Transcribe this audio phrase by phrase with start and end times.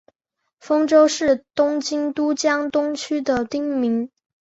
[0.59, 4.09] 丰洲是东京都江东区的町名。